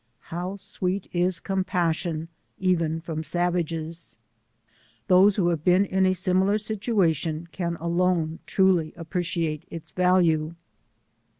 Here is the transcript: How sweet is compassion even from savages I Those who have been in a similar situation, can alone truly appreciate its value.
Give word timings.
How 0.33 0.55
sweet 0.55 1.07
is 1.13 1.39
compassion 1.39 2.27
even 2.57 3.01
from 3.01 3.21
savages 3.21 4.17
I 4.65 4.69
Those 5.09 5.35
who 5.35 5.49
have 5.49 5.63
been 5.63 5.85
in 5.85 6.07
a 6.07 6.15
similar 6.15 6.57
situation, 6.57 7.47
can 7.51 7.75
alone 7.75 8.39
truly 8.47 8.93
appreciate 8.97 9.67
its 9.69 9.91
value. 9.91 10.55